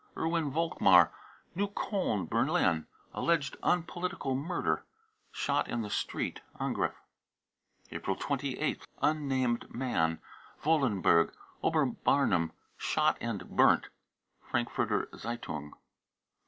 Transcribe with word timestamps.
ERWIN 0.17 0.49
volkmar, 0.51 1.11
Neukolln, 1.53 2.25
Berlin, 2.25 2.87
alleged 3.13 3.55
unpolitical 3.61 4.33
murder, 4.33 4.83
shot 5.31 5.67
in 5.67 5.83
the 5.83 5.91
street. 5.91 6.41
(Angriff.) 6.59 6.95
April 7.91 8.15
28th. 8.15 8.87
unnamed 9.03 9.71
man, 9.71 10.19
Wollenberg, 10.63 11.33
Oberbarnim, 11.63 12.49
shot 12.77 13.15
and 13.21 13.47
burnt. 13.55 13.89
(Frankfurter 14.41 15.07
Zeitung.) 15.15 15.73